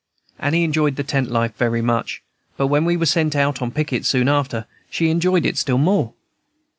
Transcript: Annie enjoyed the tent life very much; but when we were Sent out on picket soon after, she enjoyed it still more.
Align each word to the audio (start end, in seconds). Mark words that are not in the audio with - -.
Annie 0.39 0.63
enjoyed 0.63 0.95
the 0.95 1.03
tent 1.03 1.29
life 1.29 1.55
very 1.57 1.83
much; 1.83 2.23
but 2.57 2.65
when 2.69 2.85
we 2.85 2.97
were 2.97 3.05
Sent 3.05 3.35
out 3.35 3.61
on 3.61 3.69
picket 3.69 4.03
soon 4.03 4.27
after, 4.27 4.65
she 4.89 5.11
enjoyed 5.11 5.45
it 5.45 5.57
still 5.59 5.77
more. 5.77 6.15